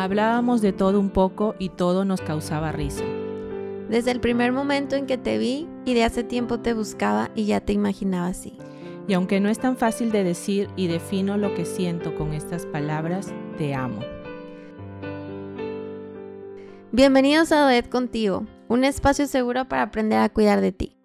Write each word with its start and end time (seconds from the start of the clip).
Hablábamos 0.00 0.62
de 0.62 0.72
todo 0.72 0.98
un 0.98 1.10
poco 1.10 1.54
y 1.58 1.68
todo 1.68 2.06
nos 2.06 2.22
causaba 2.22 2.72
risa. 2.72 3.04
Desde 3.90 4.10
el 4.12 4.18
primer 4.18 4.50
momento 4.50 4.96
en 4.96 5.04
que 5.04 5.18
te 5.18 5.36
vi 5.36 5.68
y 5.84 5.92
de 5.92 6.04
hace 6.04 6.24
tiempo 6.24 6.58
te 6.58 6.72
buscaba 6.72 7.30
y 7.34 7.44
ya 7.44 7.60
te 7.60 7.74
imaginaba 7.74 8.28
así. 8.28 8.56
Y 9.08 9.12
aunque 9.12 9.40
no 9.40 9.50
es 9.50 9.58
tan 9.58 9.76
fácil 9.76 10.10
de 10.10 10.24
decir 10.24 10.70
y 10.74 10.86
defino 10.86 11.36
lo 11.36 11.54
que 11.54 11.66
siento 11.66 12.14
con 12.14 12.32
estas 12.32 12.64
palabras, 12.64 13.34
te 13.58 13.74
amo. 13.74 14.00
Bienvenidos 16.92 17.52
a 17.52 17.60
Doed 17.60 17.84
Contigo, 17.84 18.46
un 18.68 18.84
espacio 18.84 19.26
seguro 19.26 19.68
para 19.68 19.82
aprender 19.82 20.20
a 20.20 20.30
cuidar 20.30 20.62
de 20.62 20.72
ti. 20.72 20.96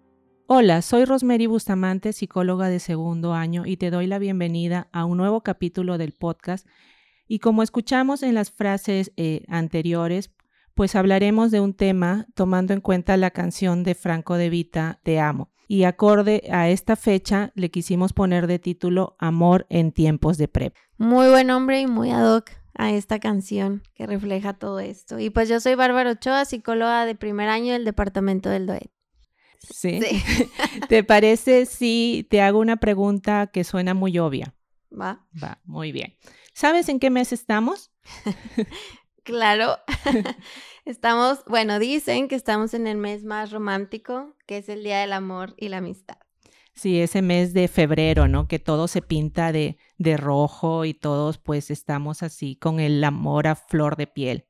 Hola, 0.46 0.80
soy 0.80 1.04
Rosemary 1.04 1.44
Bustamante, 1.44 2.14
psicóloga 2.14 2.70
de 2.70 2.80
segundo 2.80 3.34
año, 3.34 3.66
y 3.66 3.76
te 3.76 3.90
doy 3.90 4.06
la 4.06 4.18
bienvenida 4.18 4.88
a 4.90 5.04
un 5.04 5.18
nuevo 5.18 5.42
capítulo 5.42 5.98
del 5.98 6.12
podcast. 6.12 6.66
Y 7.28 7.38
como 7.40 7.62
escuchamos 7.62 8.22
en 8.22 8.34
las 8.34 8.50
frases 8.50 9.12
eh, 9.16 9.44
anteriores, 9.48 10.30
pues 10.74 10.94
hablaremos 10.94 11.50
de 11.50 11.60
un 11.60 11.74
tema 11.74 12.26
tomando 12.34 12.72
en 12.72 12.80
cuenta 12.80 13.16
la 13.16 13.30
canción 13.30 13.82
de 13.82 13.94
Franco 13.94 14.36
de 14.36 14.50
Vita, 14.50 15.00
Te 15.02 15.18
amo. 15.18 15.50
Y 15.68 15.82
acorde 15.82 16.44
a 16.52 16.68
esta 16.68 16.94
fecha, 16.94 17.50
le 17.56 17.70
quisimos 17.70 18.12
poner 18.12 18.46
de 18.46 18.60
título 18.60 19.16
Amor 19.18 19.66
en 19.68 19.90
tiempos 19.90 20.38
de 20.38 20.46
prep. 20.46 20.76
Muy 20.96 21.28
buen 21.28 21.48
nombre 21.48 21.80
y 21.80 21.86
muy 21.88 22.10
ad 22.10 22.36
hoc 22.36 22.50
a 22.74 22.92
esta 22.92 23.18
canción 23.18 23.82
que 23.94 24.06
refleja 24.06 24.52
todo 24.52 24.78
esto. 24.78 25.18
Y 25.18 25.30
pues 25.30 25.48
yo 25.48 25.58
soy 25.58 25.74
Bárbara 25.74 26.12
Ochoa, 26.12 26.44
psicóloga 26.44 27.04
de 27.06 27.14
primer 27.14 27.48
año 27.48 27.72
del 27.72 27.84
departamento 27.84 28.48
del 28.48 28.66
DOET. 28.66 28.90
¿Sí? 29.58 29.98
¿Te 30.88 31.02
parece 31.02 31.66
si 31.66 32.26
te 32.30 32.42
hago 32.42 32.60
una 32.60 32.76
pregunta 32.76 33.48
que 33.48 33.64
suena 33.64 33.94
muy 33.94 34.18
obvia? 34.18 34.54
Va. 34.92 35.26
Va, 35.42 35.60
muy 35.64 35.90
bien. 35.90 36.16
¿Sabes 36.56 36.88
en 36.88 37.00
qué 37.00 37.10
mes 37.10 37.34
estamos? 37.34 37.90
claro. 39.24 39.76
estamos, 40.86 41.44
bueno, 41.46 41.78
dicen 41.78 42.28
que 42.28 42.34
estamos 42.34 42.72
en 42.72 42.86
el 42.86 42.96
mes 42.96 43.24
más 43.24 43.50
romántico, 43.50 44.34
que 44.46 44.56
es 44.56 44.70
el 44.70 44.82
Día 44.82 45.00
del 45.00 45.12
Amor 45.12 45.52
y 45.58 45.68
la 45.68 45.76
Amistad. 45.76 46.16
Sí, 46.72 46.98
ese 46.98 47.20
mes 47.20 47.52
de 47.52 47.68
febrero, 47.68 48.26
¿no? 48.26 48.48
Que 48.48 48.58
todo 48.58 48.88
se 48.88 49.02
pinta 49.02 49.52
de, 49.52 49.76
de 49.98 50.16
rojo 50.16 50.86
y 50.86 50.94
todos 50.94 51.36
pues 51.36 51.70
estamos 51.70 52.22
así 52.22 52.56
con 52.56 52.80
el 52.80 53.04
amor 53.04 53.48
a 53.48 53.54
flor 53.54 53.96
de 53.96 54.06
piel. 54.06 54.46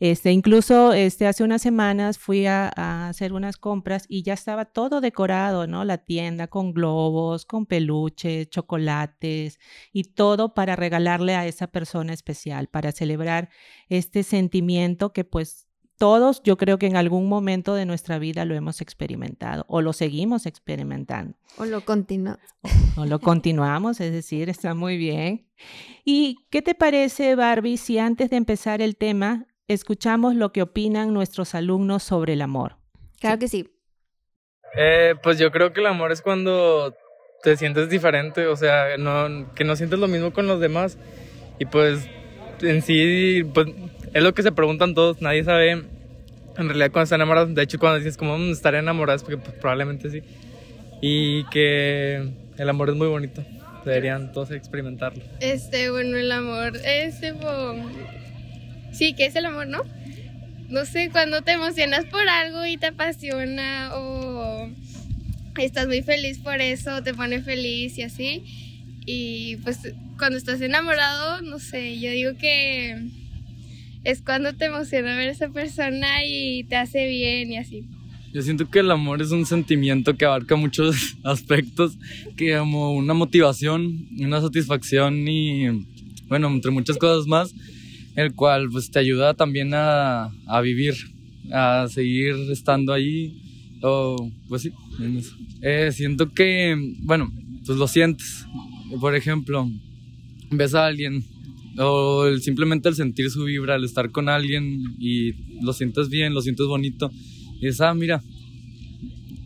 Este, 0.00 0.32
incluso 0.32 0.92
este, 0.92 1.26
hace 1.26 1.44
unas 1.44 1.62
semanas 1.62 2.18
fui 2.18 2.46
a, 2.46 2.68
hacer 3.08 3.32
unas 3.32 3.56
compras 3.56 4.04
y 4.08 4.22
ya 4.22 4.34
estaba 4.34 4.64
todo 4.64 5.00
decorado, 5.00 5.66
¿no? 5.66 5.84
La 5.84 5.98
tienda 5.98 6.48
con 6.48 6.72
globos, 6.72 7.44
con 7.44 7.66
peluches, 7.66 8.48
chocolates 8.48 9.58
y 9.92 10.04
todo 10.04 10.54
para 10.54 10.76
regalarle 10.76 11.34
a 11.34 11.46
esa 11.46 11.66
persona 11.66 12.12
especial, 12.12 12.68
para 12.68 12.92
celebrar 12.92 13.50
este 13.88 14.22
sentimiento 14.22 15.12
que 15.12 15.24
pues 15.24 15.68
todos 15.96 16.42
yo 16.42 16.56
creo 16.56 16.78
que 16.78 16.86
en 16.86 16.96
algún 16.96 17.28
momento 17.28 17.74
de 17.74 17.86
nuestra 17.86 18.18
vida 18.18 18.44
lo 18.44 18.54
hemos 18.54 18.80
experimentado 18.80 19.64
o 19.68 19.80
lo 19.80 19.92
seguimos 19.92 20.44
experimentando. 20.46 21.36
O 21.56 21.64
lo 21.64 21.84
continuamos. 21.84 22.42
O, 22.96 23.06
lo 23.06 23.20
continuamos, 23.20 24.00
es 24.00 24.12
decir, 24.12 24.48
está 24.48 24.74
muy 24.74 24.96
bien. 24.96 25.46
¿Y 26.04 26.46
qué 26.50 26.62
te 26.62 26.74
parece, 26.74 27.36
Barbie, 27.36 27.76
si 27.76 27.98
antes 27.98 28.30
de 28.30 28.36
empezar 28.36 28.82
el 28.82 28.96
tema 28.96 29.46
escuchamos 29.68 30.34
lo 30.34 30.52
que 30.52 30.62
opinan 30.62 31.12
nuestros 31.12 31.54
alumnos 31.54 32.02
sobre 32.02 32.34
el 32.34 32.42
amor. 32.42 32.76
Claro 33.20 33.38
que 33.38 33.48
sí. 33.48 33.68
Eh, 34.76 35.14
pues 35.22 35.38
yo 35.38 35.50
creo 35.50 35.72
que 35.72 35.80
el 35.80 35.86
amor 35.86 36.12
es 36.12 36.20
cuando 36.20 36.94
te 37.42 37.56
sientes 37.56 37.88
diferente, 37.88 38.46
o 38.46 38.56
sea, 38.56 38.96
no, 38.98 39.54
que 39.54 39.64
no 39.64 39.76
sientes 39.76 39.98
lo 39.98 40.08
mismo 40.08 40.32
con 40.32 40.46
los 40.46 40.60
demás. 40.60 40.98
Y 41.58 41.66
pues 41.66 42.08
en 42.60 42.82
sí, 42.82 43.44
pues 43.54 43.68
es 44.12 44.22
lo 44.22 44.34
que 44.34 44.42
se 44.42 44.52
preguntan 44.52 44.94
todos, 44.94 45.20
nadie 45.20 45.44
sabe 45.44 45.70
en 45.70 45.88
realidad 46.56 46.90
cuando 46.90 47.04
están 47.04 47.20
enamorados. 47.20 47.54
De 47.54 47.62
hecho, 47.62 47.78
cuando 47.78 47.98
dices 47.98 48.16
como 48.16 48.36
estar 48.36 48.74
enamorados, 48.74 49.22
porque 49.22 49.38
pues, 49.38 49.56
probablemente 49.56 50.10
sí. 50.10 50.22
Y 51.00 51.44
que 51.46 52.32
el 52.56 52.68
amor 52.68 52.90
es 52.90 52.96
muy 52.96 53.08
bonito. 53.08 53.44
Deberían 53.84 54.32
todos 54.32 54.50
experimentarlo. 54.50 55.22
Este, 55.40 55.90
bueno, 55.90 56.16
el 56.16 56.32
amor 56.32 56.76
es 56.84 57.20
tipo 57.20 57.46
Sí, 58.94 59.12
¿qué 59.14 59.26
es 59.26 59.36
el 59.36 59.46
amor, 59.46 59.66
no? 59.66 59.82
No 60.68 60.84
sé, 60.86 61.10
cuando 61.10 61.42
te 61.42 61.52
emocionas 61.52 62.04
por 62.06 62.28
algo 62.28 62.64
y 62.64 62.76
te 62.76 62.86
apasiona 62.86 63.90
o 63.94 64.70
estás 65.58 65.88
muy 65.88 66.02
feliz 66.02 66.38
por 66.38 66.60
eso, 66.60 67.02
te 67.02 67.12
pone 67.12 67.42
feliz 67.42 67.98
y 67.98 68.02
así. 68.02 68.44
Y 69.04 69.56
pues 69.56 69.80
cuando 70.16 70.38
estás 70.38 70.60
enamorado, 70.60 71.42
no 71.42 71.58
sé, 71.58 71.98
yo 71.98 72.10
digo 72.10 72.36
que 72.38 72.96
es 74.04 74.22
cuando 74.22 74.52
te 74.54 74.66
emociona 74.66 75.16
ver 75.16 75.28
a 75.28 75.32
esa 75.32 75.48
persona 75.48 76.24
y 76.24 76.64
te 76.64 76.76
hace 76.76 77.08
bien 77.08 77.50
y 77.52 77.58
así. 77.58 77.84
Yo 78.32 78.42
siento 78.42 78.68
que 78.68 78.80
el 78.80 78.90
amor 78.90 79.22
es 79.22 79.30
un 79.30 79.46
sentimiento 79.46 80.16
que 80.16 80.24
abarca 80.24 80.56
muchos 80.56 81.16
aspectos, 81.24 81.98
que 82.36 82.56
como 82.56 82.92
una 82.92 83.14
motivación, 83.14 84.08
una 84.18 84.40
satisfacción 84.40 85.26
y, 85.26 85.86
bueno, 86.28 86.48
entre 86.48 86.70
muchas 86.70 86.96
cosas 86.96 87.26
más 87.26 87.54
el 88.16 88.34
cual 88.34 88.68
pues 88.70 88.90
te 88.90 88.98
ayuda 88.98 89.34
también 89.34 89.72
a, 89.74 90.30
vivir, 90.62 90.94
a 91.52 91.86
seguir 91.88 92.34
estando 92.50 92.92
ahí, 92.92 93.40
o 93.82 94.30
pues 94.48 94.62
sí, 94.62 94.72
eh, 95.62 95.90
siento 95.92 96.32
que, 96.32 96.76
bueno, 97.02 97.30
pues 97.66 97.78
lo 97.78 97.88
sientes, 97.88 98.46
por 99.00 99.14
ejemplo, 99.14 99.68
ves 100.50 100.74
a 100.74 100.86
alguien, 100.86 101.24
o 101.78 102.26
simplemente 102.38 102.88
el 102.88 102.94
sentir 102.94 103.30
su 103.30 103.44
vibra, 103.44 103.74
el 103.74 103.84
estar 103.84 104.10
con 104.10 104.28
alguien 104.28 104.96
y 104.98 105.32
lo 105.60 105.72
sientes 105.72 106.08
bien, 106.08 106.34
lo 106.34 106.40
sientes 106.40 106.66
bonito, 106.66 107.10
y 107.60 107.66
dices, 107.66 107.80
ah, 107.80 107.94
mira, 107.94 108.22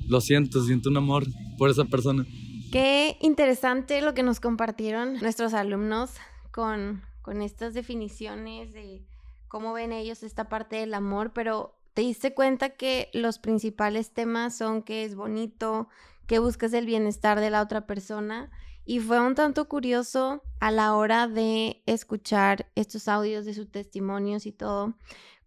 lo 0.08 0.20
siento, 0.20 0.64
siento 0.64 0.90
un 0.90 0.98
amor 0.98 1.26
por 1.56 1.70
esa 1.70 1.84
persona. 1.84 2.26
Qué 2.70 3.16
interesante 3.22 4.02
lo 4.02 4.12
que 4.12 4.22
nos 4.22 4.40
compartieron 4.40 5.14
nuestros 5.20 5.54
alumnos 5.54 6.10
con 6.52 7.02
con 7.28 7.42
estas 7.42 7.74
definiciones 7.74 8.72
de 8.72 9.06
cómo 9.48 9.74
ven 9.74 9.92
ellos 9.92 10.22
esta 10.22 10.48
parte 10.48 10.76
del 10.76 10.94
amor, 10.94 11.34
pero 11.34 11.78
te 11.92 12.00
diste 12.00 12.32
cuenta 12.32 12.70
que 12.70 13.10
los 13.12 13.38
principales 13.38 14.14
temas 14.14 14.56
son 14.56 14.82
que 14.82 15.04
es 15.04 15.14
bonito, 15.14 15.90
que 16.26 16.38
buscas 16.38 16.72
el 16.72 16.86
bienestar 16.86 17.38
de 17.38 17.50
la 17.50 17.60
otra 17.60 17.86
persona. 17.86 18.50
Y 18.86 19.00
fue 19.00 19.20
un 19.20 19.34
tanto 19.34 19.68
curioso 19.68 20.42
a 20.58 20.70
la 20.70 20.94
hora 20.94 21.28
de 21.28 21.82
escuchar 21.84 22.72
estos 22.74 23.08
audios 23.08 23.44
de 23.44 23.52
sus 23.52 23.70
testimonios 23.70 24.46
y 24.46 24.52
todo, 24.52 24.94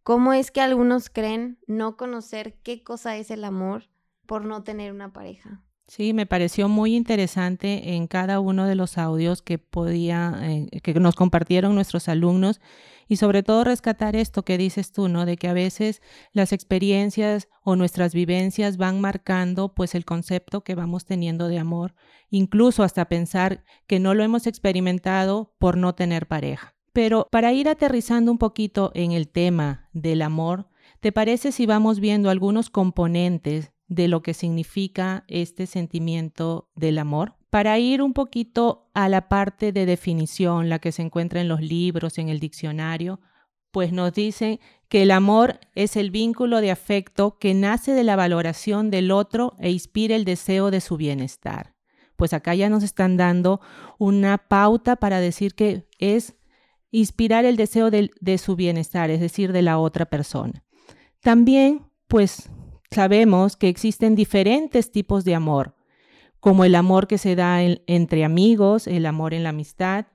cómo 0.03 0.34
es 0.34 0.52
que 0.52 0.62
algunos 0.62 1.09
creen 1.09 1.58
no 1.66 1.98
conocer 1.98 2.59
qué 2.62 2.84
cosa 2.84 3.18
es 3.18 3.31
el 3.31 3.44
amor 3.44 3.86
por 4.28 4.46
no 4.46 4.62
tener 4.62 4.92
una 4.92 5.13
pareja. 5.13 5.63
Sí, 5.91 6.13
me 6.13 6.25
pareció 6.25 6.69
muy 6.69 6.96
interesante 6.96 7.96
en 7.96 8.07
cada 8.07 8.40
uno 8.40 8.66
de 8.66 8.75
los 8.75 8.97
audios 8.97 9.41
que 9.41 9.57
podía, 9.57 10.40
eh, 10.41 10.79
que 10.81 10.94
nos 10.94 11.16
compartieron 11.16 11.75
nuestros 11.75 12.07
alumnos 12.07 12.62
y 13.09 13.18
sobre 13.18 13.44
todo 13.44 13.66
rescatar 13.66 14.16
esto 14.16 14.44
que 14.44 14.57
dices 14.57 14.94
tú, 14.94 15.09
¿no? 15.09 15.25
De 15.25 15.35
que 15.35 15.50
a 15.50 15.53
veces 15.53 16.01
las 16.31 16.53
experiencias 16.53 17.50
o 17.62 17.75
nuestras 17.75 18.13
vivencias 18.13 18.78
van 18.78 19.01
marcando 19.01 19.74
pues 19.74 19.94
el 19.94 20.06
concepto 20.06 20.63
que 20.63 20.75
vamos 20.75 21.03
teniendo 21.03 21.50
de 21.50 21.59
amor, 21.59 21.94
incluso 22.30 22.84
hasta 22.84 23.09
pensar 23.09 23.66
que 23.85 24.00
no 24.00 24.13
lo 24.13 24.24
hemos 24.24 24.47
experimentado 24.47 25.53
por 25.59 25.75
no 25.75 25.94
tener 25.94 26.25
pareja. 26.25 26.74
Pero 26.94 27.28
para 27.30 27.51
ir 27.51 27.68
aterrizando 27.68 28.31
un 28.31 28.38
poquito 28.38 28.91
en 28.96 29.12
el 29.12 29.28
tema 29.28 29.90
del 29.91 30.22
amor, 30.22 30.69
¿te 31.01 31.12
parece 31.12 31.51
si 31.51 31.66
vamos 31.66 32.00
viendo 32.00 32.30
algunos 32.30 32.69
componentes 32.69 33.74
de 33.91 34.07
lo 34.07 34.22
que 34.22 34.34
significa 34.34 35.25
este 35.28 35.68
sentimiento 35.68 36.69
del 36.75 36.97
amor. 36.97 37.35
Para 37.50 37.78
ir 37.78 38.02
un 38.02 38.13
poquito 38.13 38.89
a 38.94 39.10
la 39.10 39.27
parte 39.27 39.74
de 39.74 39.86
definición, 39.86 40.69
la 40.69 40.80
que 40.80 40.94
se 40.94 41.01
encuentra 41.01 41.42
en 41.42 41.50
los 41.50 41.60
libros, 41.60 42.18
en 42.18 42.30
el 42.30 42.39
diccionario, 42.39 43.19
pues 43.69 43.92
nos 43.92 44.13
dice 44.13 44.62
que 44.88 45.01
el 45.01 45.12
amor 45.12 45.60
es 45.75 45.98
el 45.98 46.10
vínculo 46.10 46.62
de 46.62 46.71
afecto 46.71 47.38
que 47.38 47.54
nace 47.54 47.92
de 47.92 48.06
la 48.06 48.15
valoración 48.15 48.92
del 48.92 49.12
otro 49.12 49.56
e 49.60 49.71
inspira 49.71 50.15
el 50.15 50.24
deseo 50.24 50.71
de 50.71 50.80
su 50.80 50.95
bienestar. 50.95 51.75
Pues 52.15 52.31
acá 52.31 52.56
ya 52.56 52.69
nos 52.69 52.83
están 52.83 53.18
dando 53.18 53.60
una 54.00 54.38
pauta 54.38 54.95
para 54.95 55.19
decir 55.19 55.54
que 55.54 55.86
es 56.00 56.38
inspirar 56.92 57.44
el 57.44 57.57
deseo 57.57 57.92
de, 57.92 58.10
de 58.21 58.38
su 58.38 58.56
bienestar, 58.56 59.10
es 59.10 59.19
decir, 59.19 59.51
de 59.51 59.63
la 59.63 59.80
otra 59.80 60.06
persona. 60.06 60.63
También, 61.19 61.88
pues 62.07 62.50
Sabemos 62.93 63.55
que 63.55 63.69
existen 63.69 64.15
diferentes 64.15 64.91
tipos 64.91 65.23
de 65.23 65.33
amor, 65.33 65.75
como 66.41 66.65
el 66.65 66.75
amor 66.75 67.07
que 67.07 67.17
se 67.17 67.38
da 67.38 67.61
entre 67.61 68.25
amigos, 68.25 68.85
el 68.85 69.05
amor 69.05 69.33
en 69.33 69.43
la 69.43 69.49
amistad, 69.49 70.07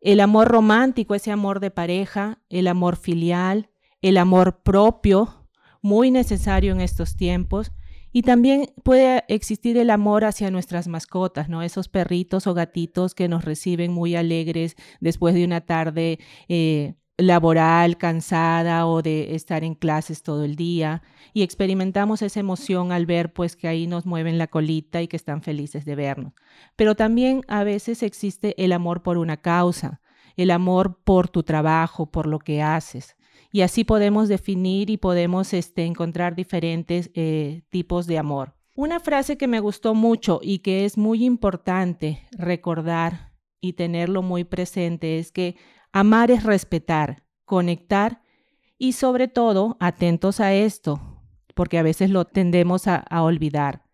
el 0.00 0.20
amor 0.20 0.46
romántico, 0.46 1.16
ese 1.16 1.32
amor 1.32 1.58
de 1.58 1.72
pareja, 1.72 2.38
el 2.48 2.68
amor 2.68 2.96
filial, 2.96 3.70
el 4.02 4.18
amor 4.18 4.62
propio, 4.62 5.48
muy 5.80 6.12
necesario 6.12 6.72
en 6.72 6.80
estos 6.80 7.16
tiempos, 7.16 7.72
y 8.12 8.22
también 8.22 8.72
puede 8.84 9.24
existir 9.26 9.76
el 9.76 9.90
amor 9.90 10.24
hacia 10.24 10.50
nuestras 10.52 10.86
mascotas, 10.86 11.48
¿no? 11.48 11.62
Esos 11.62 11.88
perritos 11.88 12.46
o 12.46 12.54
gatitos 12.54 13.14
que 13.14 13.26
nos 13.26 13.44
reciben 13.44 13.90
muy 13.90 14.14
alegres 14.14 14.76
después 15.00 15.34
de 15.34 15.44
una 15.44 15.62
tarde 15.62 16.20
eh, 16.48 16.94
laboral, 17.18 17.98
cansada 17.98 18.86
o 18.86 19.02
de 19.02 19.34
estar 19.34 19.64
en 19.64 19.74
clases 19.74 20.22
todo 20.22 20.44
el 20.44 20.56
día 20.56 21.02
y 21.34 21.42
experimentamos 21.42 22.22
esa 22.22 22.40
emoción 22.40 22.92
al 22.92 23.06
ver 23.06 23.32
pues 23.32 23.56
que 23.56 23.68
ahí 23.68 23.86
nos 23.86 24.06
mueven 24.06 24.38
la 24.38 24.46
colita 24.46 25.02
y 25.02 25.08
que 25.08 25.16
están 25.16 25.42
felices 25.42 25.84
de 25.84 25.94
vernos. 25.94 26.32
Pero 26.76 26.94
también 26.94 27.42
a 27.48 27.64
veces 27.64 28.02
existe 28.02 28.54
el 28.62 28.72
amor 28.72 29.02
por 29.02 29.18
una 29.18 29.36
causa, 29.36 30.00
el 30.36 30.50
amor 30.50 30.98
por 31.04 31.28
tu 31.28 31.42
trabajo, 31.42 32.10
por 32.10 32.26
lo 32.26 32.38
que 32.38 32.62
haces. 32.62 33.16
Y 33.50 33.60
así 33.60 33.84
podemos 33.84 34.28
definir 34.28 34.88
y 34.88 34.96
podemos 34.96 35.52
este, 35.52 35.84
encontrar 35.84 36.34
diferentes 36.34 37.10
eh, 37.14 37.62
tipos 37.68 38.06
de 38.06 38.18
amor. 38.18 38.54
Una 38.74 39.00
frase 39.00 39.36
que 39.36 39.48
me 39.48 39.60
gustó 39.60 39.94
mucho 39.94 40.40
y 40.42 40.60
que 40.60 40.86
es 40.86 40.96
muy 40.96 41.24
importante 41.24 42.26
recordar 42.32 43.31
y 43.62 43.74
tenerlo 43.74 44.20
muy 44.20 44.44
presente 44.44 45.18
es 45.18 45.32
que 45.32 45.56
amar 45.92 46.30
es 46.30 46.42
respetar, 46.42 47.24
conectar 47.46 48.20
y 48.76 48.92
sobre 48.92 49.28
todo 49.28 49.76
atentos 49.80 50.40
a 50.40 50.52
esto, 50.52 51.00
porque 51.54 51.78
a 51.78 51.82
veces 51.82 52.10
lo 52.10 52.26
tendemos 52.26 52.88
a, 52.88 53.04
olvidar, 53.22 53.84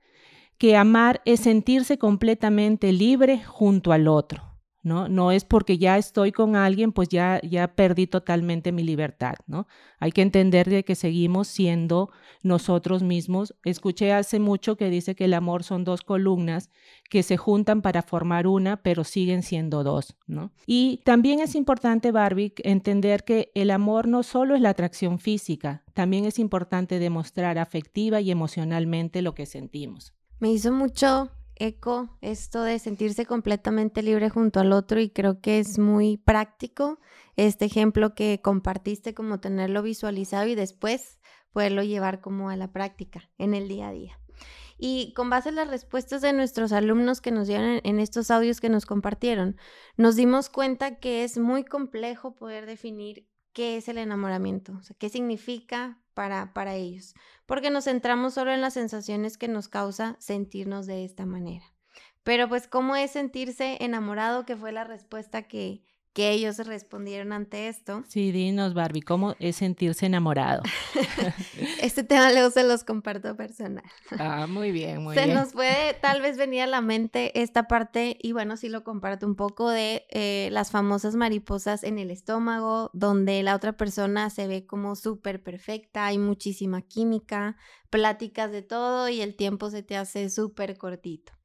que 0.56 0.76
amar 0.76 1.20
es 1.26 1.41
sentirse 1.41 1.99
completamente 1.99 2.93
libre 2.93 3.44
junto 3.44 3.93
al 3.93 4.09
otro. 4.09 4.48
¿No? 4.82 5.08
No 5.08 5.32
es 5.32 5.44
porque 5.44 5.78
ya 5.78 5.98
estoy 5.98 6.32
con 6.32 6.56
alguien, 6.56 6.92
pues 6.92 7.08
ya, 7.08 7.40
ya 7.42 7.75
perdí 7.75 8.06
totalmente 8.06 8.72
mi 8.72 8.82
libertad, 8.82 9.34
¿no? 9.46 9.66
Hay 9.98 10.12
que 10.12 10.22
entender 10.22 10.69
de 10.70 10.84
que 10.84 10.94
seguimos 10.94 11.48
siendo 11.48 12.10
nosotros 12.42 13.02
mismos. 13.02 13.54
Escuché 13.64 14.12
hace 14.12 14.38
mucho 14.38 14.76
que 14.76 14.90
dice 14.90 15.14
que 15.14 15.25
el 15.25 15.34
amor 15.34 15.64
son 15.64 15.84
dos 15.84 16.02
columnas 16.02 16.70
que 17.10 17.22
se 17.22 17.36
juntan 17.36 17.82
para 17.82 18.02
formar 18.02 18.46
una, 18.46 18.82
pero 18.82 19.04
siguen 19.04 19.42
siendo 19.42 19.82
dos, 19.82 20.16
¿no? 20.26 20.52
Y 20.66 21.00
también 21.04 21.40
es 21.40 21.54
importante, 21.54 22.12
Barbie, 22.12 22.54
entender 22.58 23.25
que 23.25 23.50
el 23.54 23.70
amor 23.70 24.06
no 24.06 24.22
solo 24.22 24.54
es 24.54 24.60
la 24.60 24.70
atracción 24.70 25.19
física, 25.19 25.84
también 25.94 26.25
es 26.25 26.38
importante 26.38 26.98
demostrar 26.98 27.58
afectiva 27.58 28.20
y 28.20 28.30
emocionalmente 28.30 29.22
lo 29.22 29.34
que 29.34 29.46
sentimos. 29.46 30.14
Me 30.38 30.52
hizo 30.52 30.70
mucho 30.70 31.32
eco 31.58 32.16
esto 32.20 32.62
de 32.62 32.78
sentirse 32.78 33.26
completamente 33.26 34.02
libre 34.02 34.31
junto 34.31 34.60
al 34.60 34.72
otro 34.72 35.00
y 35.00 35.10
creo 35.10 35.40
que 35.40 35.58
es 35.58 35.78
muy 35.78 36.16
práctico 36.16 36.99
este 37.37 37.64
ejemplo 37.64 38.14
que 38.14 38.40
compartiste 38.43 39.14
como 39.14 39.40
tenerlo 39.40 39.82
visualizado 39.82 40.46
y 40.46 40.55
después 40.55 41.19
poderlo 41.52 41.82
llevar 41.82 42.20
como 42.20 42.50
a 42.50 42.56
la 42.56 42.72
práctica 42.72 43.31
en 43.38 43.55
el 43.55 43.69
día 43.69 43.88
a 43.88 43.93
día. 43.93 44.19
Y 44.78 45.12
con 45.14 45.28
base 45.28 45.49
en 45.49 45.56
las 45.56 45.69
respuestas 45.69 46.22
de 46.22 46.32
nuestros 46.32 46.72
alumnos 46.72 47.20
que 47.20 47.32
nos 47.32 47.49
dieron 47.49 47.81
en 47.82 47.99
estos 47.99 48.31
audios 48.31 48.61
que 48.61 48.69
nos 48.69 48.87
compartieron, 48.87 49.56
nos 49.96 50.14
dimos 50.14 50.49
cuenta 50.50 51.00
que 51.00 51.25
es 51.25 51.37
muy 51.37 51.64
complejo 51.64 52.37
poder 52.37 52.64
definir 52.66 53.26
qué 53.52 53.76
es 53.76 53.88
el 53.88 53.99
enamoramiento, 53.99 54.81
qué 54.99 55.08
significa 55.08 56.00
para, 56.19 56.53
para 56.53 56.75
ellos, 56.75 57.15
porque 57.47 57.70
nos 57.70 57.85
centramos 57.85 58.35
solo 58.35 58.50
en 58.50 58.61
las 58.61 58.75
sensaciones 58.75 59.38
que 59.38 59.47
nos 59.47 59.69
causa 59.69 60.17
sentirnos 60.19 60.85
de 60.85 61.05
esta 61.05 61.26
manera. 61.26 61.65
Pero 62.25 62.49
pues, 62.49 62.67
¿cómo 62.67 62.97
es 62.97 63.12
sentirse 63.12 63.76
enamorado? 63.79 64.44
Que 64.44 64.56
fue 64.56 64.73
la 64.73 64.82
respuesta 64.82 65.44
que, 65.44 65.85
que 66.19 66.32
ellos 66.32 66.59
respondieron 66.67 67.32
ante 67.32 67.69
esto. 67.69 68.03
Sí, 68.09 68.32
dinos, 68.32 68.75
Barbie, 68.75 69.03
¿cómo 69.03 69.37
es 69.38 69.55
sentirse 69.55 70.05
enamorado? 70.06 70.65
este 71.81 72.03
tema 72.03 72.32
luego 72.32 72.50
se 72.50 72.65
los 72.65 72.82
comparto 72.82 73.37
personal. 73.37 73.85
Ah, 74.19 74.49
muy 74.49 74.73
bien, 74.73 75.05
muy 75.05 75.15
se 75.15 75.26
bien. 75.26 75.37
Se 75.37 75.41
nos 75.44 75.53
puede 75.53 75.94
tal 75.94 76.20
vez 76.20 76.37
venir 76.37 76.62
a 76.62 76.67
la 76.67 76.81
mente 76.81 77.41
esta 77.41 77.69
parte, 77.69 78.19
y 78.20 78.32
bueno, 78.32 78.56
sí 78.56 78.69
lo 78.69 78.82
comparto 78.82 79.29
un 79.29 79.37
poco, 79.37 79.70
de 79.70 80.06
eh, 80.11 80.49
las 80.50 80.73
famosas 80.73 81.15
mariposas 81.15 81.85
en 81.85 82.00
el 82.00 82.11
estómago, 82.11 82.91
donde 82.94 83.41
la 83.44 83.55
otra 83.55 83.76
persona 83.76 84.29
se 84.29 84.49
ve 84.49 84.67
como 84.67 84.97
súper 84.97 85.41
perfecta, 85.44 86.06
hay 86.06 86.19
muchísima 86.19 86.82
química, 86.82 87.55
pláticas 87.91 88.50
de 88.50 88.62
todo 88.62 89.09
y 89.09 89.21
el 89.21 89.37
tiempo 89.37 89.71
se 89.71 89.85
te 89.85 89.97
hace 89.97 90.31
súper 90.31 90.79
cortito. 90.79 91.38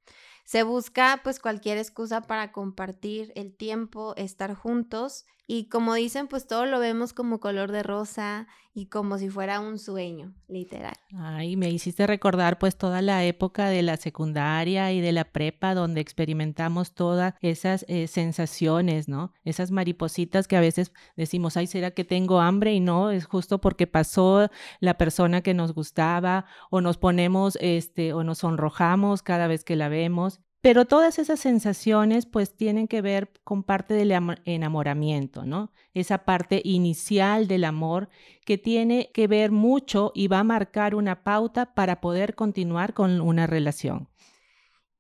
Se 0.54 0.62
busca 0.62 1.22
pues 1.24 1.40
cualquier 1.40 1.80
excusa 1.80 2.22
para 2.22 2.52
compartir 2.52 3.34
el 3.36 3.56
tiempo, 3.56 4.14
estar 4.18 4.54
juntos 4.54 5.26
y 5.45 5.68
como 5.69 5.94
dicen 5.94 6.28
pues 6.28 6.48
todo 6.48 6.66
lo 6.66 6.80
vemos 6.80 7.13
como 7.13 7.40
color 7.40 7.72
de 7.72 7.84
rosa 7.84 8.48
y 8.75 8.88
como 8.88 9.19
si 9.19 9.30
fuera 9.30 9.60
un 9.60 9.78
sueño, 9.78 10.34
literal. 10.48 10.95
Ay, 11.16 11.56
me 11.57 11.69
hiciste 11.69 12.07
recordar 12.07 12.57
pues 12.57 12.75
toda 12.75 13.04
la 13.04 13.24
época 13.24 13.68
de 13.68 13.84
la 13.84 13.98
secundaria 13.98 14.92
y 14.92 15.00
de 15.00 15.12
la 15.12 15.25
prepa 15.25 15.75
donde 15.75 16.01
experimentamos 16.01 16.95
todas 16.95 17.36
esas 17.42 17.86
eh, 17.88 18.07
sensaciones, 18.07 19.07
¿no? 19.07 19.31
Esas 19.44 19.69
maripositas 19.69 20.48
que 20.48 20.57
a 20.57 20.62
veces 20.62 20.92
decimos, 21.16 21.56
ay, 21.56 21.68
¿será 21.68 21.92
que 21.92 22.04
tengo 22.04 22.40
hambre? 22.40 22.74
Y 22.74 22.80
no, 22.80 23.12
es 23.12 23.25
justo 23.25 23.62
porque 23.62 23.86
pasó 23.86 24.50
la 24.80 24.98
persona 24.98 25.42
que 25.42 25.54
nos 25.54 25.74
gustaba 25.74 26.45
o 26.72 26.81
nos 26.81 26.98
ponemos, 26.98 27.57
este, 27.62 28.13
o 28.13 28.24
nos 28.24 28.40
sonrojamos 28.40 29.22
cada 29.22 29.45
vez 29.45 29.63
que 29.63 29.75
la 29.75 29.88
vemos. 29.88 30.40
Pero 30.63 30.86
todas 30.86 31.19
esas 31.19 31.42
sensaciones 31.42 32.25
pues 32.25 32.56
tienen 32.56 32.88
que 32.88 33.01
ver 33.01 33.33
con 33.44 33.63
parte 33.63 33.95
del 33.95 34.13
enamoramiento, 34.45 35.44
¿no? 35.44 35.74
Esa 35.94 36.19
parte 36.19 36.62
inicial 36.63 37.50
del 37.50 37.65
amor 37.65 38.07
que 38.45 38.57
tiene 38.57 39.12
que 39.13 39.27
ver 39.27 39.51
mucho 39.51 40.13
y 40.15 40.30
va 40.30 40.39
a 40.39 40.45
marcar 40.45 40.95
una 40.95 41.21
pauta 41.25 41.75
para 41.75 42.00
poder 42.00 42.33
continuar 42.33 42.94
con 42.94 43.19
una 43.19 43.45
relación. 43.45 44.07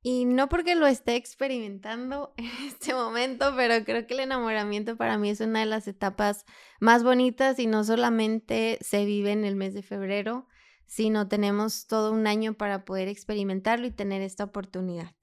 Y 0.01 0.25
no 0.25 0.49
porque 0.49 0.75
lo 0.75 0.85
esté 0.85 1.15
experimentando 1.15 2.33
en 2.37 2.51
este 2.67 2.93
momento, 2.93 3.53
pero 3.55 3.85
creo 3.85 4.05
que 4.05 4.15
el 4.15 4.19
enamoramiento 4.19 4.97
para 4.97 5.17
mí 5.17 5.29
es 5.29 5.39
una 5.39 5.61
de 5.61 5.65
las 5.65 5.87
etapas 5.87 6.43
más 6.81 7.05
bonitas 7.05 7.57
y 7.57 7.67
no 7.67 7.85
solamente 7.85 8.79
se 8.81 9.05
vive 9.05 9.31
en 9.31 9.45
el 9.45 9.55
mes 9.55 9.73
de 9.73 9.81
febrero, 9.81 10.45
sino 10.87 11.29
tenemos 11.29 11.87
todo 11.87 12.11
un 12.11 12.27
año 12.27 12.53
para 12.55 12.83
poder 12.83 13.07
experimentarlo 13.07 13.87
y 13.87 13.91
tener 13.91 14.21
esta 14.21 14.43
oportunidad. 14.43 15.15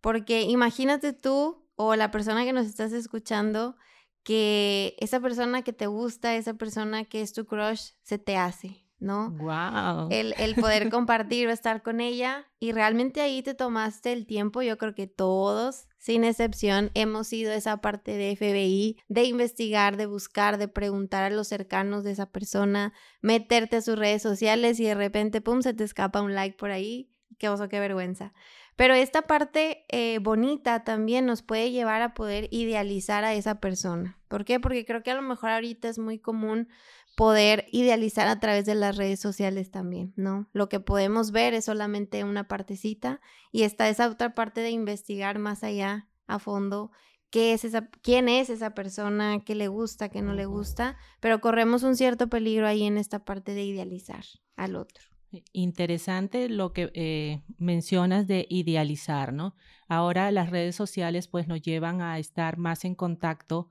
Porque 0.00 0.42
imagínate 0.42 1.12
tú 1.12 1.66
o 1.76 1.96
la 1.96 2.10
persona 2.10 2.44
que 2.44 2.52
nos 2.52 2.66
estás 2.66 2.92
escuchando 2.92 3.76
que 4.22 4.96
esa 4.98 5.20
persona 5.20 5.62
que 5.62 5.72
te 5.72 5.86
gusta, 5.86 6.36
esa 6.36 6.54
persona 6.54 7.04
que 7.04 7.22
es 7.22 7.32
tu 7.32 7.46
crush, 7.46 7.92
se 8.02 8.18
te 8.18 8.36
hace, 8.36 8.84
¿no? 8.98 9.30
Wow. 9.30 10.08
El, 10.10 10.34
el 10.38 10.54
poder 10.56 10.90
compartir 10.90 11.48
o 11.48 11.50
estar 11.50 11.82
con 11.82 12.00
ella 12.00 12.46
y 12.58 12.72
realmente 12.72 13.22
ahí 13.22 13.42
te 13.42 13.54
tomaste 13.54 14.12
el 14.12 14.26
tiempo. 14.26 14.60
Yo 14.60 14.76
creo 14.76 14.94
que 14.94 15.06
todos, 15.06 15.86
sin 15.98 16.24
excepción, 16.24 16.90
hemos 16.94 17.28
sido 17.28 17.52
esa 17.52 17.78
parte 17.78 18.16
de 18.16 18.36
FBI, 18.36 18.98
de 19.08 19.24
investigar, 19.24 19.96
de 19.96 20.06
buscar, 20.06 20.58
de 20.58 20.68
preguntar 20.68 21.24
a 21.24 21.34
los 21.34 21.48
cercanos 21.48 22.04
de 22.04 22.12
esa 22.12 22.26
persona, 22.26 22.92
meterte 23.22 23.76
a 23.76 23.82
sus 23.82 23.98
redes 23.98 24.20
sociales 24.20 24.78
y 24.80 24.84
de 24.84 24.94
repente, 24.94 25.40
pum, 25.40 25.62
se 25.62 25.72
te 25.72 25.84
escapa 25.84 26.20
un 26.20 26.34
like 26.34 26.56
por 26.58 26.70
ahí. 26.70 27.10
Qué 27.40 27.48
oso, 27.48 27.70
qué 27.70 27.80
vergüenza. 27.80 28.34
Pero 28.76 28.92
esta 28.92 29.22
parte 29.22 29.86
eh, 29.88 30.18
bonita 30.18 30.84
también 30.84 31.24
nos 31.24 31.40
puede 31.40 31.70
llevar 31.70 32.02
a 32.02 32.12
poder 32.12 32.48
idealizar 32.50 33.24
a 33.24 33.32
esa 33.32 33.60
persona. 33.60 34.20
¿Por 34.28 34.44
qué? 34.44 34.60
Porque 34.60 34.84
creo 34.84 35.02
que 35.02 35.10
a 35.10 35.14
lo 35.14 35.22
mejor 35.22 35.48
ahorita 35.48 35.88
es 35.88 35.98
muy 35.98 36.18
común 36.18 36.68
poder 37.16 37.64
idealizar 37.72 38.28
a 38.28 38.40
través 38.40 38.66
de 38.66 38.74
las 38.74 38.98
redes 38.98 39.20
sociales 39.20 39.70
también, 39.70 40.12
¿no? 40.16 40.50
Lo 40.52 40.68
que 40.68 40.80
podemos 40.80 41.30
ver 41.32 41.54
es 41.54 41.64
solamente 41.64 42.24
una 42.24 42.46
partecita 42.46 43.22
y 43.50 43.62
está 43.62 43.88
esa 43.88 44.10
otra 44.10 44.34
parte 44.34 44.60
de 44.60 44.70
investigar 44.70 45.38
más 45.38 45.64
allá 45.64 46.06
a 46.26 46.38
fondo 46.38 46.90
qué 47.30 47.54
es 47.54 47.64
esa, 47.64 47.88
quién 48.02 48.28
es 48.28 48.50
esa 48.50 48.74
persona, 48.74 49.42
qué 49.46 49.54
le 49.54 49.68
gusta, 49.68 50.10
qué 50.10 50.20
no 50.20 50.34
le 50.34 50.44
gusta, 50.44 50.98
pero 51.20 51.40
corremos 51.40 51.84
un 51.84 51.96
cierto 51.96 52.28
peligro 52.28 52.66
ahí 52.66 52.84
en 52.84 52.98
esta 52.98 53.24
parte 53.24 53.54
de 53.54 53.62
idealizar 53.62 54.24
al 54.56 54.76
otro. 54.76 55.09
Interesante 55.52 56.48
lo 56.48 56.72
que 56.72 56.90
eh, 56.94 57.42
mencionas 57.58 58.26
de 58.26 58.46
idealizar, 58.48 59.32
¿no? 59.32 59.54
Ahora 59.86 60.30
las 60.32 60.50
redes 60.50 60.74
sociales 60.74 61.28
pues 61.28 61.46
nos 61.46 61.62
llevan 61.62 62.02
a 62.02 62.18
estar 62.18 62.56
más 62.58 62.84
en 62.84 62.96
contacto 62.96 63.68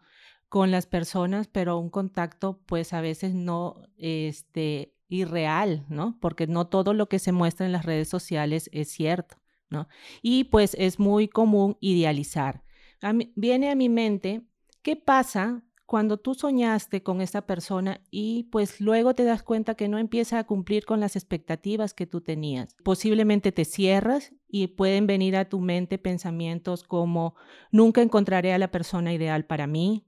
con 0.48 0.72
las 0.72 0.86
personas, 0.88 1.48
pero 1.48 1.78
un 1.78 1.90
contacto 1.90 2.62
pues 2.66 2.94
a 2.94 3.02
veces 3.02 3.34
no 3.34 3.82
este 3.98 4.94
irreal, 5.10 5.86
¿no? 5.90 6.18
Porque 6.22 6.48
no 6.48 6.68
todo 6.68 6.94
lo 6.94 7.10
que 7.10 7.20
se 7.20 7.34
muestra 7.34 7.66
en 7.66 7.74
las 7.74 7.86
redes 7.86 8.08
sociales 8.08 8.70
es 8.72 8.90
cierto, 8.90 9.38
¿no? 9.70 9.90
Y 10.22 10.46
pues 10.46 10.76
es 10.80 10.98
muy 10.98 11.28
común 11.28 11.78
idealizar. 11.82 12.64
viene 13.36 13.70
a 13.70 13.76
mi 13.76 13.90
mente, 13.90 14.44
¿qué 14.82 14.96
pasa 14.96 15.64
cuando 15.90 16.18
tú 16.18 16.36
soñaste 16.36 17.02
con 17.02 17.20
esa 17.20 17.48
persona 17.48 18.00
y 18.12 18.44
pues 18.52 18.80
luego 18.80 19.16
te 19.16 19.24
das 19.24 19.42
cuenta 19.42 19.74
que 19.74 19.88
no 19.88 19.98
empieza 19.98 20.38
a 20.38 20.44
cumplir 20.44 20.86
con 20.86 21.00
las 21.00 21.16
expectativas 21.16 21.96
que 21.96 22.06
tú 22.06 22.22
tenías. 22.22 22.76
Posiblemente 22.84 23.52
te 23.52 23.66
cierras 23.66 24.32
y 24.48 24.68
pueden 24.68 25.08
venir 25.08 25.36
a 25.36 25.50
tu 25.50 25.60
mente 25.60 25.98
pensamientos 25.98 26.84
como 26.84 27.34
nunca 27.72 28.04
encontraré 28.04 28.54
a 28.54 28.60
la 28.60 28.70
persona 28.70 29.14
ideal 29.14 29.46
para 29.46 29.66
mí, 29.66 30.06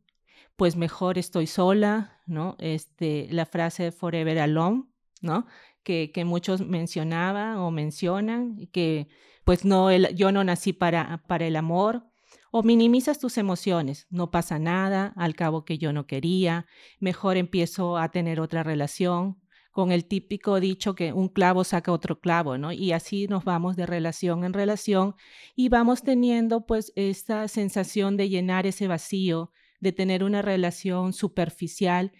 pues 0.55 0.75
mejor 0.75 1.17
estoy 1.17 1.47
sola, 1.47 2.21
¿no? 2.27 2.57
Este, 2.59 3.27
la 3.31 3.47
frase 3.47 3.91
forever 3.91 4.37
alone, 4.37 4.83
¿no? 5.23 5.47
Que, 5.81 6.11
que 6.11 6.25
muchos 6.25 6.61
mencionaban 6.61 7.57
o 7.57 7.71
mencionan, 7.71 8.67
que 8.71 9.07
pues 9.45 9.65
no, 9.65 9.91
yo 9.91 10.31
no 10.31 10.43
nací 10.43 10.73
para, 10.73 11.23
para 11.25 11.47
el 11.47 11.55
amor, 11.55 12.10
O 12.51 12.63
minimizas 12.63 13.17
tus 13.17 13.37
emociones, 13.37 14.07
no 14.09 14.29
pasa 14.29 14.59
nada, 14.59 15.13
al 15.15 15.35
cabo 15.35 15.63
que 15.63 15.77
yo 15.77 15.93
no 15.93 16.05
quería, 16.05 16.67
mejor 16.99 17.37
empiezo 17.37 17.97
a 17.97 18.09
tener 18.11 18.41
otra 18.41 18.61
relación, 18.61 19.41
con 19.71 19.93
el 19.93 20.05
típico 20.05 20.59
dicho 20.59 20.93
que 20.95 21.13
un 21.13 21.29
clavo 21.29 21.63
saca 21.63 21.93
otro 21.93 22.19
clavo, 22.19 22.57
¿no? 22.57 22.73
Y 22.73 22.91
así 22.91 23.27
nos 23.27 23.45
vamos 23.45 23.77
de 23.77 23.85
relación 23.85 24.43
en 24.43 24.51
relación 24.53 25.15
y 25.55 25.69
vamos 25.69 26.03
teniendo 26.03 26.65
pues 26.65 26.91
esta 26.97 27.47
sensación 27.47 28.17
de 28.17 28.27
llenar 28.27 28.67
ese 28.67 28.87
vacío, 28.87 29.51
de 29.79 29.93
tener 29.93 30.23
una 30.23 30.41
relación 30.41 31.13
superficial 31.13 32.11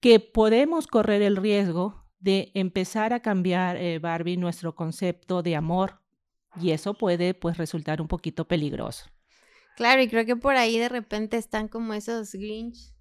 que 0.00 0.18
podemos 0.18 0.86
correr 0.86 1.20
el 1.20 1.36
riesgo 1.36 2.06
de 2.20 2.50
empezar 2.54 3.12
a 3.12 3.20
cambiar, 3.20 3.76
eh, 3.76 3.98
Barbie, 3.98 4.38
nuestro 4.38 4.74
concepto 4.74 5.42
de 5.42 5.56
amor 5.56 6.00
y 6.58 6.70
eso 6.70 6.94
puede 6.94 7.34
pues 7.34 7.58
resultar 7.58 8.00
un 8.00 8.08
poquito 8.08 8.48
peligroso. 8.48 9.10
Claro, 9.76 10.02
y 10.02 10.08
creo 10.08 10.24
que 10.24 10.36
por 10.36 10.56
ahí 10.56 10.78
de 10.78 10.88
repente 10.88 11.36
están 11.36 11.68
como 11.68 11.94
esos 11.94 12.32
Grinch 12.32 12.94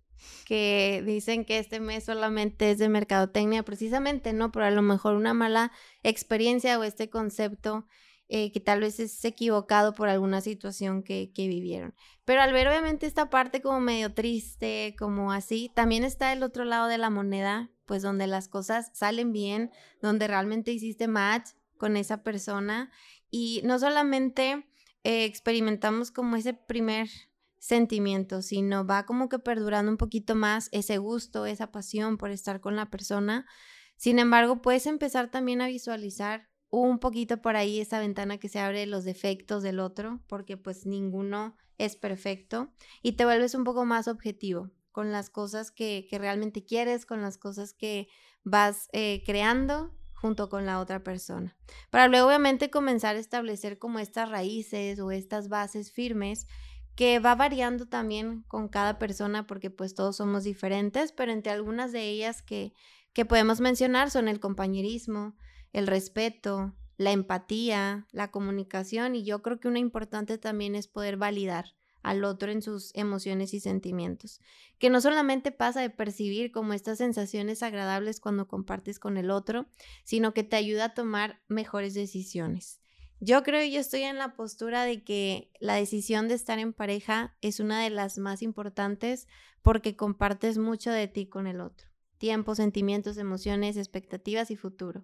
que 0.45 1.03
dicen 1.05 1.45
que 1.45 1.59
este 1.59 1.79
mes 1.79 2.05
solamente 2.05 2.71
es 2.71 2.77
de 2.77 2.89
mercadotecnia, 2.89 3.63
precisamente, 3.63 4.33
¿no? 4.33 4.51
Pero 4.51 4.65
a 4.65 4.71
lo 4.71 4.81
mejor 4.81 5.15
una 5.15 5.33
mala 5.33 5.71
experiencia 6.01 6.79
o 6.79 6.83
este 6.83 7.09
concepto 7.09 7.85
eh, 8.29 8.51
que 8.51 8.59
tal 8.59 8.79
vez 8.79 8.99
es 8.99 9.23
equivocado 9.25 9.93
por 9.93 10.09
alguna 10.09 10.41
situación 10.41 11.03
que, 11.03 11.31
que 11.33 11.47
vivieron. 11.47 11.93
Pero 12.25 12.41
al 12.41 12.53
ver 12.53 12.67
obviamente 12.67 13.05
esta 13.05 13.29
parte 13.29 13.61
como 13.61 13.79
medio 13.79 14.13
triste, 14.13 14.95
como 14.97 15.31
así, 15.31 15.71
también 15.75 16.03
está 16.03 16.31
el 16.31 16.41
otro 16.41 16.63
lado 16.63 16.87
de 16.87 16.97
la 16.97 17.09
moneda, 17.09 17.69
pues 17.85 18.01
donde 18.01 18.27
las 18.27 18.47
cosas 18.47 18.91
salen 18.93 19.33
bien, 19.33 19.71
donde 20.01 20.27
realmente 20.27 20.71
hiciste 20.71 21.07
match 21.07 21.49
con 21.77 21.97
esa 21.97 22.23
persona 22.23 22.91
y 23.29 23.61
no 23.65 23.77
solamente 23.77 24.65
eh, 25.03 25.25
experimentamos 25.25 26.11
como 26.11 26.35
ese 26.35 26.53
primer 26.53 27.09
sentimiento, 27.59 28.41
sino 28.41 28.85
va 28.85 29.05
como 29.05 29.29
que 29.29 29.39
perdurando 29.39 29.91
un 29.91 29.97
poquito 29.97 30.35
más 30.35 30.69
ese 30.71 30.97
gusto, 30.97 31.45
esa 31.45 31.71
pasión 31.71 32.17
por 32.17 32.31
estar 32.31 32.59
con 32.59 32.75
la 32.75 32.89
persona. 32.89 33.45
Sin 33.95 34.19
embargo, 34.19 34.61
puedes 34.61 34.85
empezar 34.85 35.31
también 35.31 35.61
a 35.61 35.67
visualizar 35.67 36.49
un 36.69 36.99
poquito 36.99 37.41
por 37.41 37.55
ahí 37.55 37.79
esa 37.79 37.99
ventana 37.99 38.37
que 38.37 38.49
se 38.49 38.59
abre 38.59 38.79
de 38.79 38.87
los 38.87 39.03
defectos 39.05 39.63
del 39.63 39.79
otro, 39.79 40.21
porque 40.27 40.57
pues 40.57 40.85
ninguno 40.85 41.55
es 41.77 41.95
perfecto 41.95 42.73
y 43.01 43.13
te 43.13 43.25
vuelves 43.25 43.55
un 43.55 43.63
poco 43.63 43.85
más 43.85 44.07
objetivo 44.07 44.71
con 44.91 45.11
las 45.11 45.29
cosas 45.29 45.71
que, 45.71 46.07
realmente 46.11 46.65
quieres, 46.65 47.05
con 47.05 47.21
las 47.21 47.37
cosas 47.37 47.73
que 47.73 48.07
vas 48.43 48.89
eh, 48.91 49.23
creando 49.25 49.93
junto 50.23 50.47
con 50.47 50.65
la 50.65 50.79
otra 50.79 51.03
persona. 51.03 51.53
Para 51.89 52.07
luego 52.07 52.27
obviamente 52.27 52.69
comenzar 52.69 53.17
a 53.17 53.19
establecer 53.19 53.77
como 53.77 53.99
estas 53.99 54.29
raíces 54.29 54.97
o 55.01 55.11
estas 55.11 55.49
bases 55.49 55.91
firmes 55.91 56.47
que 56.95 57.19
va 57.19 57.35
variando 57.35 57.87
también 57.87 58.43
con 58.47 58.69
cada 58.69 58.99
persona 58.99 59.45
porque 59.45 59.69
pues 59.69 59.95
todos 59.95 60.15
somos 60.15 60.45
diferentes, 60.45 61.11
pero 61.11 61.33
entre 61.33 61.51
algunas 61.51 61.91
de 61.91 62.07
ellas 62.07 62.41
que, 62.41 62.71
que 63.11 63.25
podemos 63.25 63.59
mencionar 63.59 64.11
son 64.11 64.29
el 64.29 64.39
compañerismo, 64.39 65.35
el 65.73 65.87
respeto, 65.87 66.73
la 66.95 67.11
empatía, 67.11 68.07
la 68.13 68.31
comunicación 68.31 69.15
y 69.15 69.25
yo 69.25 69.41
creo 69.41 69.59
que 69.59 69.67
una 69.67 69.79
importante 69.79 70.37
también 70.37 70.75
es 70.75 70.87
poder 70.87 71.17
validar 71.17 71.75
al 72.03 72.25
otro 72.25 72.51
en 72.51 72.61
sus 72.61 72.91
emociones 72.93 73.53
y 73.53 73.59
sentimientos, 73.59 74.39
que 74.77 74.89
no 74.89 75.01
solamente 75.01 75.51
pasa 75.51 75.81
de 75.81 75.89
percibir 75.89 76.51
como 76.51 76.73
estas 76.73 76.99
sensaciones 76.99 77.63
agradables 77.63 78.19
cuando 78.19 78.47
compartes 78.47 78.99
con 78.99 79.17
el 79.17 79.31
otro, 79.31 79.65
sino 80.03 80.33
que 80.33 80.43
te 80.43 80.57
ayuda 80.57 80.85
a 80.85 80.93
tomar 80.93 81.41
mejores 81.47 81.93
decisiones. 81.93 82.79
Yo 83.19 83.41
creo 83.43 83.65
yo 83.65 83.79
estoy 83.79 84.01
en 84.01 84.17
la 84.17 84.35
postura 84.35 84.83
de 84.83 85.03
que 85.05 85.49
la 85.61 85.75
decisión 85.75 86.27
de 86.27 86.33
estar 86.33 86.59
en 86.59 86.73
pareja 86.73 87.37
es 87.41 87.61
una 87.61 87.81
de 87.81 87.89
las 87.89 88.17
más 88.17 88.41
importantes 88.41 89.27
porque 89.61 89.95
compartes 89.95 90.57
mucho 90.57 90.91
de 90.91 91.07
ti 91.07 91.27
con 91.27 91.47
el 91.47 91.61
otro. 91.61 91.87
Tiempo, 92.17 92.53
sentimientos, 92.53 93.17
emociones, 93.17 93.77
expectativas 93.77 94.51
y 94.51 94.57
futuro. 94.57 95.03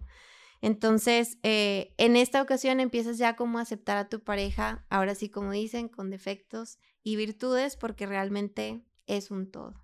Entonces, 0.60 1.38
eh, 1.42 1.94
en 1.96 2.16
esta 2.16 2.42
ocasión 2.42 2.80
empiezas 2.80 3.16
ya 3.16 3.36
como 3.36 3.58
a 3.58 3.62
aceptar 3.62 3.96
a 3.96 4.10
tu 4.10 4.20
pareja, 4.20 4.84
ahora 4.90 5.14
sí 5.14 5.30
como 5.30 5.52
dicen, 5.52 5.88
con 5.88 6.10
defectos 6.10 6.78
y 7.02 7.16
virtudes, 7.16 7.76
porque 7.76 8.06
realmente 8.06 8.82
es 9.06 9.30
un 9.30 9.50
todo. 9.50 9.74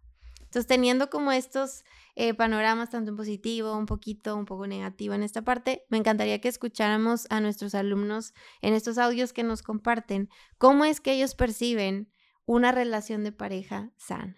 Entonces, 0.56 0.68
teniendo 0.68 1.10
como 1.10 1.32
estos 1.32 1.84
eh, 2.14 2.32
panoramas, 2.32 2.90
tanto 2.90 3.10
en 3.10 3.16
positivo, 3.16 3.76
un 3.76 3.84
poquito, 3.84 4.36
un 4.36 4.46
poco 4.46 4.66
negativo 4.66 5.12
en 5.12 5.22
esta 5.22 5.42
parte, 5.42 5.84
me 5.90 5.98
encantaría 5.98 6.40
que 6.40 6.48
escucháramos 6.48 7.26
a 7.30 7.40
nuestros 7.40 7.74
alumnos 7.74 8.32
en 8.62 8.72
estos 8.72 8.96
audios 8.96 9.32
que 9.32 9.42
nos 9.42 9.62
comparten 9.62 10.30
cómo 10.56 10.84
es 10.84 11.00
que 11.00 11.12
ellos 11.12 11.34
perciben 11.34 12.08
una 12.46 12.72
relación 12.72 13.24
de 13.24 13.32
pareja 13.32 13.90
sana. 13.96 14.36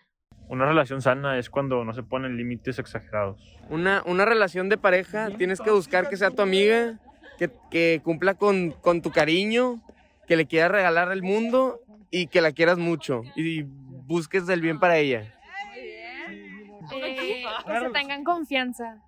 Una 0.48 0.64
relación 0.64 1.02
sana 1.02 1.38
es 1.38 1.50
cuando 1.50 1.84
no 1.84 1.92
se 1.92 2.02
ponen 2.02 2.38
límites 2.38 2.78
exagerados. 2.78 3.56
Una, 3.68 4.02
una 4.06 4.24
relación 4.24 4.70
de 4.70 4.78
pareja 4.78 5.28
tienes 5.36 5.60
que 5.60 5.70
buscar 5.70 6.08
que 6.08 6.16
sea 6.16 6.30
tu 6.30 6.40
amiga, 6.40 6.98
que, 7.38 7.52
que 7.70 8.00
cumpla 8.02 8.34
con, 8.34 8.72
con 8.72 9.02
tu 9.02 9.12
cariño, 9.12 9.82
que 10.26 10.36
le 10.36 10.46
quieras 10.46 10.72
regalar 10.72 11.12
el 11.12 11.22
mundo 11.22 11.80
y 12.10 12.26
que 12.26 12.40
la 12.40 12.52
quieras 12.52 12.78
mucho 12.78 13.22
y 13.36 13.62
busques 13.62 14.48
el 14.48 14.60
bien 14.60 14.78
para 14.80 14.96
ella 14.98 15.34
eh, 15.76 17.44
que 17.66 17.80
se 17.80 17.90
tengan 17.90 18.24
confianza 18.24 19.02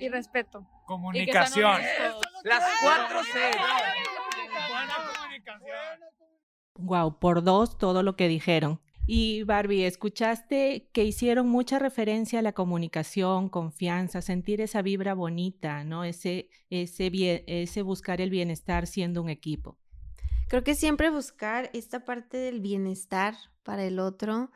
y 0.00 0.08
respeto. 0.08 0.66
Comunicación. 0.86 1.80
Las 2.44 2.64
cuatro 2.82 3.22
C. 3.22 3.38
Buena 4.70 4.94
comunicación. 5.14 5.76
Wow, 6.78 7.18
por 7.18 7.44
dos 7.44 7.78
todo 7.78 8.02
lo 8.02 8.16
que 8.16 8.28
dijeron. 8.28 8.80
Y 9.06 9.42
Barbie, 9.42 9.84
escuchaste 9.84 10.88
que 10.92 11.04
hicieron 11.04 11.48
mucha 11.48 11.78
referencia 11.78 12.38
a 12.38 12.42
la 12.42 12.52
comunicación, 12.52 13.48
confianza, 13.48 14.22
sentir 14.22 14.60
esa 14.60 14.82
vibra 14.82 15.14
bonita, 15.14 15.82
¿no? 15.84 16.04
Ese, 16.04 16.48
ese, 16.70 17.10
ese 17.46 17.82
buscar 17.82 18.20
el 18.20 18.30
bienestar 18.30 18.86
siendo 18.86 19.20
un 19.20 19.28
equipo. 19.28 19.79
Creo 20.50 20.64
que 20.64 20.74
siempre 20.74 21.10
buscar 21.10 21.70
esta 21.74 22.04
parte 22.04 22.36
del 22.36 22.58
bienestar 22.58 23.36
para 23.62 23.84
el 23.84 24.00
otro, 24.00 24.50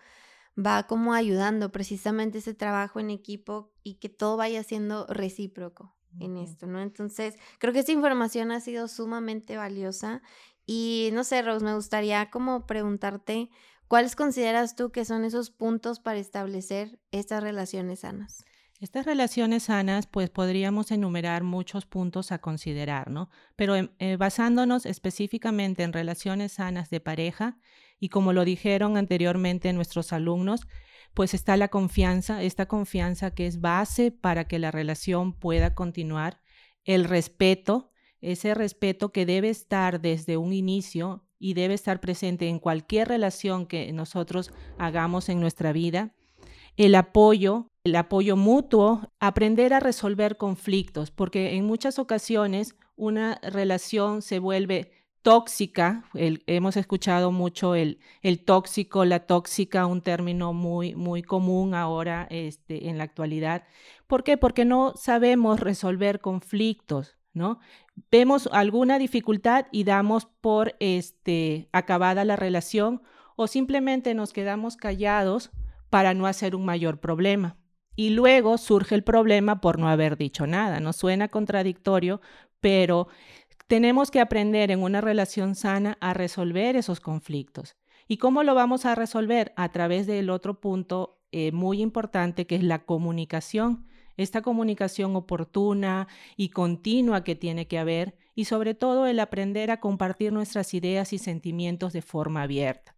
va 0.58 0.88
como 0.88 1.14
ayudando 1.14 1.70
precisamente 1.70 2.38
ese 2.38 2.52
trabajo 2.52 2.98
en 2.98 3.10
equipo 3.10 3.72
y 3.84 4.00
que 4.00 4.08
todo 4.08 4.36
vaya 4.36 4.64
siendo 4.64 5.06
recíproco 5.06 5.94
en 6.18 6.36
esto, 6.36 6.66
¿no? 6.66 6.80
Entonces, 6.80 7.36
creo 7.60 7.72
que 7.72 7.78
esta 7.78 7.92
información 7.92 8.50
ha 8.50 8.58
sido 8.58 8.88
sumamente 8.88 9.56
valiosa 9.56 10.20
y 10.66 11.10
no 11.12 11.22
sé, 11.22 11.42
Rose, 11.42 11.64
me 11.64 11.76
gustaría 11.76 12.28
como 12.28 12.66
preguntarte, 12.66 13.48
¿cuáles 13.86 14.16
consideras 14.16 14.74
tú 14.74 14.90
que 14.90 15.04
son 15.04 15.24
esos 15.24 15.52
puntos 15.52 16.00
para 16.00 16.18
establecer 16.18 16.98
estas 17.12 17.40
relaciones 17.40 18.00
sanas? 18.00 18.44
Estas 18.84 19.06
relaciones 19.06 19.62
sanas, 19.62 20.06
pues 20.06 20.28
podríamos 20.28 20.90
enumerar 20.90 21.42
muchos 21.42 21.86
puntos 21.86 22.32
a 22.32 22.38
considerar, 22.42 23.10
¿no? 23.10 23.30
Pero 23.56 23.76
em, 23.76 23.88
eh, 23.98 24.16
basándonos 24.18 24.84
específicamente 24.84 25.84
en 25.84 25.94
relaciones 25.94 26.52
sanas 26.52 26.90
de 26.90 27.00
pareja, 27.00 27.56
y 27.98 28.10
como 28.10 28.34
lo 28.34 28.44
dijeron 28.44 28.98
anteriormente 28.98 29.72
nuestros 29.72 30.12
alumnos, 30.12 30.66
pues 31.14 31.32
está 31.32 31.56
la 31.56 31.68
confianza, 31.68 32.42
esta 32.42 32.66
confianza 32.66 33.30
que 33.30 33.46
es 33.46 33.62
base 33.62 34.10
para 34.10 34.46
que 34.46 34.58
la 34.58 34.70
relación 34.70 35.32
pueda 35.32 35.74
continuar, 35.74 36.42
el 36.84 37.04
respeto, 37.04 37.90
ese 38.20 38.52
respeto 38.52 39.12
que 39.12 39.24
debe 39.24 39.48
estar 39.48 40.02
desde 40.02 40.36
un 40.36 40.52
inicio 40.52 41.24
y 41.38 41.54
debe 41.54 41.72
estar 41.72 42.00
presente 42.00 42.48
en 42.48 42.58
cualquier 42.58 43.08
relación 43.08 43.64
que 43.64 43.90
nosotros 43.94 44.52
hagamos 44.76 45.30
en 45.30 45.40
nuestra 45.40 45.72
vida, 45.72 46.14
el 46.76 46.94
apoyo, 46.94 47.70
el 47.84 47.96
apoyo 47.96 48.36
mutuo, 48.36 49.10
aprender 49.20 49.74
a 49.74 49.80
resolver 49.80 50.36
conflictos, 50.36 51.10
porque 51.10 51.54
en 51.54 51.64
muchas 51.64 51.98
ocasiones 51.98 52.76
una 52.96 53.40
relación 53.42 54.22
se 54.22 54.38
vuelve 54.38 54.92
tóxica, 55.22 56.04
hemos 56.12 56.76
escuchado 56.76 57.32
mucho 57.32 57.74
el, 57.74 57.98
el, 58.20 58.44
tóxico, 58.44 59.06
la 59.06 59.20
tóxica, 59.20 59.86
un 59.86 60.02
término 60.02 60.52
muy, 60.52 60.94
muy 60.94 61.22
común 61.22 61.74
ahora 61.74 62.26
este, 62.28 62.90
en 62.90 62.98
la 62.98 63.04
actualidad. 63.04 63.64
¿Por 64.06 64.22
qué? 64.22 64.36
Porque 64.36 64.66
no 64.66 64.92
sabemos 64.96 65.60
resolver 65.60 66.20
conflictos, 66.20 67.16
¿no? 67.32 67.58
Vemos 68.10 68.50
alguna 68.52 68.98
dificultad 68.98 69.64
y 69.72 69.84
damos 69.84 70.26
por 70.26 70.76
este, 70.78 71.70
acabada 71.72 72.26
la 72.26 72.36
relación 72.36 73.00
o 73.34 73.46
simplemente 73.46 74.12
nos 74.12 74.34
quedamos 74.34 74.76
callados 74.76 75.50
para 75.90 76.14
no 76.14 76.26
hacer 76.26 76.54
un 76.54 76.64
mayor 76.64 77.00
problema. 77.00 77.56
Y 77.96 78.10
luego 78.10 78.58
surge 78.58 78.94
el 78.94 79.04
problema 79.04 79.60
por 79.60 79.78
no 79.78 79.88
haber 79.88 80.16
dicho 80.16 80.46
nada. 80.46 80.80
No 80.80 80.92
suena 80.92 81.28
contradictorio, 81.28 82.20
pero 82.60 83.08
tenemos 83.66 84.10
que 84.10 84.20
aprender 84.20 84.70
en 84.70 84.82
una 84.82 85.00
relación 85.00 85.54
sana 85.54 85.96
a 86.00 86.12
resolver 86.12 86.76
esos 86.76 87.00
conflictos. 87.00 87.76
¿Y 88.06 88.18
cómo 88.18 88.42
lo 88.42 88.54
vamos 88.54 88.84
a 88.84 88.94
resolver? 88.94 89.52
A 89.56 89.70
través 89.70 90.06
del 90.06 90.30
otro 90.30 90.60
punto 90.60 91.20
eh, 91.32 91.52
muy 91.52 91.80
importante 91.80 92.46
que 92.46 92.56
es 92.56 92.62
la 92.62 92.84
comunicación. 92.84 93.86
Esta 94.16 94.42
comunicación 94.42 95.16
oportuna 95.16 96.06
y 96.36 96.50
continua 96.50 97.24
que 97.24 97.34
tiene 97.34 97.66
que 97.66 97.78
haber 97.78 98.16
y 98.34 98.44
sobre 98.44 98.74
todo 98.74 99.06
el 99.06 99.18
aprender 99.18 99.70
a 99.70 99.80
compartir 99.80 100.32
nuestras 100.32 100.74
ideas 100.74 101.12
y 101.12 101.18
sentimientos 101.18 101.92
de 101.92 102.02
forma 102.02 102.42
abierta. 102.42 102.94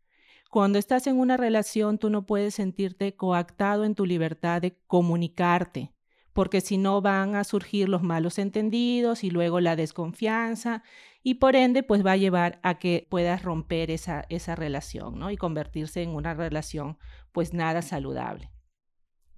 Cuando 0.57 0.79
estás 0.79 1.07
en 1.07 1.19
una 1.19 1.37
relación, 1.37 1.99
tú 1.99 2.09
no 2.09 2.25
puedes 2.25 2.55
sentirte 2.55 3.15
coactado 3.15 3.85
en 3.85 3.95
tu 3.95 4.07
libertad 4.07 4.63
de 4.63 4.79
comunicarte, 4.87 5.93
porque 6.33 6.63
si 6.63 6.79
no 6.79 7.03
van 7.03 7.35
a 7.35 7.45
surgir 7.45 7.91
los 7.91 8.03
malos 8.03 8.39
entendidos 8.39 9.23
y 9.23 9.29
luego 9.29 9.61
la 9.61 9.77
desconfianza 9.77 10.83
y 11.23 11.35
por 11.35 11.57
ende 11.57 11.83
pues 11.83 12.07
va 12.07 12.13
a 12.13 12.17
llevar 12.17 12.59
a 12.63 12.79
que 12.79 13.07
puedas 13.11 13.43
romper 13.43 13.91
esa, 13.91 14.25
esa 14.31 14.55
relación 14.55 15.19
¿no? 15.19 15.31
y 15.31 15.37
convertirse 15.37 16.03
en 16.03 16.15
una 16.15 16.33
relación 16.33 16.97
pues 17.33 17.53
nada 17.53 17.83
saludable. 17.83 18.51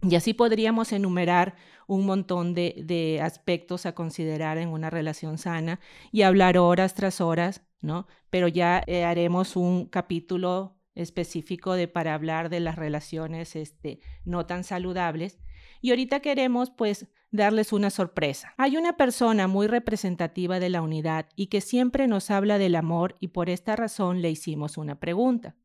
Y 0.03 0.15
así 0.15 0.35
podríamos 0.35 0.93
enumerar 0.93 1.57
un 1.89 2.07
montón 2.07 2.55
de, 2.55 2.85
de, 2.87 3.21
aspectos 3.21 3.87
a 3.87 3.97
considerar 3.97 4.57
en 4.57 4.69
una 4.69 4.89
relación 4.89 5.37
sana 5.37 5.81
y 6.13 6.23
hablar 6.23 6.59
horas 6.59 6.95
tras 6.95 7.21
horas, 7.21 7.63
¿no? 7.81 8.07
Pero 8.31 8.47
ya 8.47 8.85
eh, 8.87 9.05
haremos 9.05 9.57
un 9.57 9.87
capítulo 9.87 10.78
específico 10.99 11.75
de 11.75 11.89
para 11.89 12.15
hablar 12.15 12.51
de 12.51 12.61
las 12.61 12.77
relaciones 12.77 13.57
este, 13.57 14.01
no 14.25 14.47
tan 14.47 14.65
saludables. 14.65 15.39
Y 15.81 15.91
ahorita 15.91 16.21
queremos 16.21 16.71
pues 16.71 17.07
darles 17.31 17.73
una 17.73 17.91
sorpresa. 17.91 18.55
Hay 18.57 18.77
una 18.77 18.97
persona 18.97 19.47
muy 19.47 19.67
representativa 19.67 20.61
de 20.61 20.71
la 20.71 20.83
unidad 20.83 21.29
y 21.37 21.47
que 21.47 21.61
siempre 21.61 22.07
nos 22.07 22.31
habla 22.31 22.59
del 22.59 22.75
amor 22.75 23.17
y 23.21 23.29
por 23.29 23.49
esta 23.49 23.77
razón 23.77 24.23
le 24.23 24.31
hicimos 24.31 24.77
una 24.77 24.99
pregunta. 24.99 25.57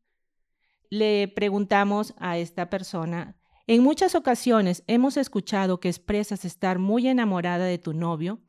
Le 0.90 1.28
preguntamos 1.28 2.14
a 2.18 2.38
esta 2.38 2.70
persona 2.70 3.36
en 3.66 3.82
muchas 3.82 4.14
ocasiones 4.14 4.84
hemos 4.88 5.16
escuchado 5.16 5.80
que 5.80 5.88
expresas 5.88 6.44
estar 6.44 6.78
muy 6.78 7.08
enamorada 7.08 7.64
de 7.64 7.78
tu 7.78 7.94
novio 7.94 8.40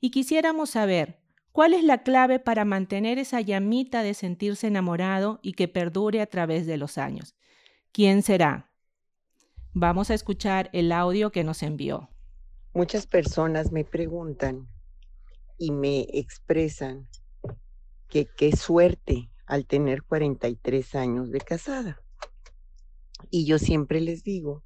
y 0.00 0.10
quisiéramos 0.10 0.70
saber 0.70 1.21
cuál 1.52 1.74
es 1.74 1.84
la 1.84 2.02
clave 2.02 2.40
para 2.40 2.64
mantener 2.64 3.18
esa 3.18 3.40
llamita 3.40 4.02
de 4.02 4.14
sentirse 4.14 4.66
enamorado 4.66 5.38
y 5.42 5.52
que 5.52 5.68
perdure 5.68 6.20
a 6.20 6.26
través 6.26 6.66
de 6.66 6.78
los 6.78 6.98
años. 6.98 7.34
¿Quién 7.92 8.22
será? 8.22 8.70
Vamos 9.74 10.10
a 10.10 10.14
escuchar 10.14 10.70
el 10.72 10.92
audio 10.92 11.30
que 11.30 11.44
nos 11.44 11.62
envió. 11.62 12.08
Muchas 12.74 13.06
personas 13.06 13.70
me 13.70 13.84
preguntan 13.84 14.66
y 15.58 15.70
me 15.70 16.06
expresan 16.12 17.06
que 18.08 18.26
qué 18.26 18.56
suerte 18.56 19.30
al 19.46 19.66
tener 19.66 20.02
43 20.02 20.94
años 20.94 21.30
de 21.30 21.40
casada. 21.40 22.02
Y 23.30 23.44
yo 23.44 23.58
siempre 23.58 24.00
les 24.00 24.24
digo 24.24 24.62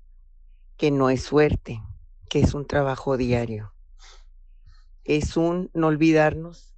que 0.76 0.90
no 0.90 1.10
es 1.10 1.22
suerte, 1.22 1.80
que 2.28 2.40
es 2.40 2.54
un 2.54 2.66
trabajo 2.66 3.16
diario. 3.16 3.72
Es 5.04 5.36
un 5.36 5.70
no 5.74 5.88
olvidarnos 5.88 6.75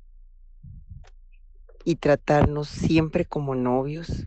y 1.88 1.96
tratarnos 1.96 2.68
siempre 2.68 3.24
como 3.24 3.54
novios. 3.54 4.26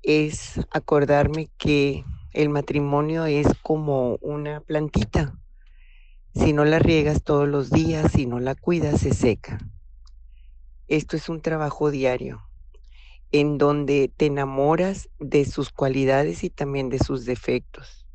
Es 0.00 0.58
acordarme 0.70 1.50
que 1.58 2.02
el 2.32 2.48
matrimonio 2.48 3.26
es 3.26 3.46
como 3.62 4.16
una 4.22 4.62
plantita. 4.62 5.38
Si 6.34 6.54
no 6.54 6.64
la 6.64 6.78
riegas 6.78 7.22
todos 7.22 7.46
los 7.46 7.68
días, 7.68 8.12
si 8.12 8.24
no 8.24 8.40
la 8.40 8.54
cuidas, 8.54 9.02
se 9.02 9.12
seca. 9.12 9.58
Esto 10.88 11.18
es 11.18 11.28
un 11.28 11.42
trabajo 11.42 11.90
diario 11.90 12.40
en 13.30 13.58
donde 13.58 14.10
te 14.16 14.24
enamoras 14.24 15.10
de 15.18 15.44
sus 15.44 15.68
cualidades 15.68 16.42
y 16.42 16.48
también 16.48 16.88
de 16.88 17.00
sus 17.00 17.26
defectos, 17.26 18.06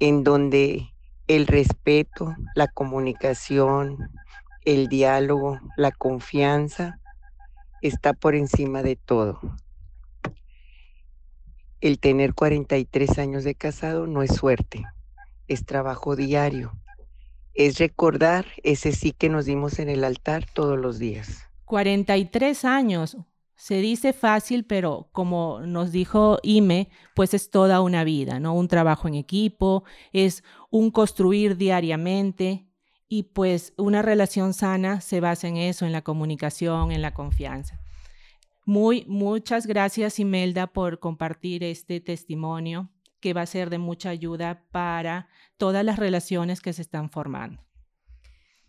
en 0.00 0.22
donde 0.22 0.92
el 1.28 1.46
respeto, 1.46 2.34
la 2.54 2.68
comunicación, 2.68 4.10
el 4.66 4.88
diálogo, 4.88 5.60
la 5.78 5.92
confianza 5.92 6.98
está 7.82 8.14
por 8.14 8.34
encima 8.34 8.82
de 8.82 8.96
todo. 8.96 9.40
El 11.80 11.98
tener 11.98 12.32
43 12.32 13.18
años 13.18 13.44
de 13.44 13.54
casado 13.54 14.06
no 14.06 14.22
es 14.22 14.34
suerte, 14.34 14.84
es 15.48 15.66
trabajo 15.66 16.14
diario, 16.16 16.72
es 17.54 17.78
recordar 17.78 18.46
ese 18.62 18.92
sí 18.92 19.12
que 19.12 19.28
nos 19.28 19.44
dimos 19.44 19.78
en 19.80 19.88
el 19.88 20.04
altar 20.04 20.46
todos 20.54 20.78
los 20.78 20.98
días. 20.98 21.48
43 21.64 22.64
años, 22.64 23.16
se 23.56 23.76
dice 23.76 24.12
fácil, 24.12 24.64
pero 24.64 25.08
como 25.12 25.60
nos 25.60 25.92
dijo 25.92 26.38
Ime, 26.42 26.88
pues 27.14 27.34
es 27.34 27.50
toda 27.50 27.80
una 27.80 28.04
vida, 28.04 28.40
¿no? 28.40 28.54
Un 28.54 28.68
trabajo 28.68 29.08
en 29.08 29.14
equipo, 29.14 29.84
es 30.12 30.42
un 30.70 30.90
construir 30.90 31.56
diariamente 31.56 32.66
y 33.12 33.24
pues 33.24 33.74
una 33.76 34.00
relación 34.00 34.54
sana 34.54 35.02
se 35.02 35.20
basa 35.20 35.46
en 35.46 35.58
eso, 35.58 35.84
en 35.84 35.92
la 35.92 36.00
comunicación, 36.00 36.92
en 36.92 37.02
la 37.02 37.12
confianza. 37.12 37.78
Muy, 38.64 39.04
muchas 39.06 39.66
gracias 39.66 40.18
Imelda 40.18 40.68
por 40.68 40.98
compartir 40.98 41.62
este 41.62 42.00
testimonio 42.00 42.88
que 43.20 43.34
va 43.34 43.42
a 43.42 43.46
ser 43.46 43.68
de 43.68 43.76
mucha 43.76 44.08
ayuda 44.08 44.64
para 44.70 45.28
todas 45.58 45.84
las 45.84 45.98
relaciones 45.98 46.62
que 46.62 46.72
se 46.72 46.80
están 46.80 47.10
formando. 47.10 47.62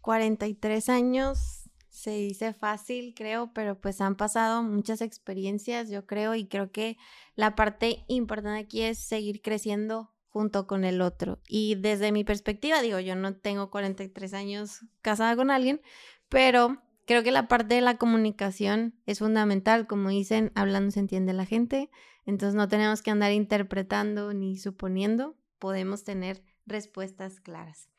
43 0.02 0.90
años 0.90 1.70
se 1.88 2.12
dice 2.12 2.52
fácil, 2.52 3.14
creo, 3.16 3.54
pero 3.54 3.80
pues 3.80 4.02
han 4.02 4.18
pasado 4.18 4.62
muchas 4.62 5.00
experiencias, 5.00 5.90
yo 5.90 6.06
creo, 6.06 6.36
y 6.36 6.48
creo 6.48 6.70
que 6.70 6.98
la 7.36 7.56
parte 7.56 8.04
importante 8.10 8.60
aquí 8.60 8.82
es 8.82 8.98
seguir 8.98 9.42
creciendo 9.42 10.13
junto 10.34 10.66
con 10.66 10.84
el 10.84 11.02
otro. 11.02 11.40
Y 11.48 11.76
desde 11.76 12.12
mi 12.12 12.24
perspectiva, 12.24 12.82
digo, 12.82 13.00
yo 13.00 13.16
no 13.16 13.36
tengo 13.36 13.70
43 13.70 14.34
años 14.34 14.80
casada 15.04 15.36
con 15.36 15.52
alguien, 15.52 15.80
pero 16.28 16.82
creo 17.06 17.22
que 17.22 17.32
la 17.32 17.48
parte 17.48 17.76
de 17.76 17.82
la 17.82 17.98
comunicación 17.98 18.96
es 19.06 19.20
fundamental. 19.20 19.86
Como 19.86 20.10
dicen, 20.10 20.52
hablando 20.56 20.90
se 20.90 21.02
entiende 21.02 21.34
la 21.34 21.46
gente, 21.46 21.92
entonces 22.26 22.56
no 22.56 22.68
tenemos 22.68 23.04
que 23.04 23.12
andar 23.12 23.32
interpretando 23.32 24.34
ni 24.34 24.58
suponiendo, 24.58 25.38
podemos 25.60 26.04
tener 26.04 26.44
respuestas 26.66 27.40
claras. 27.40 27.90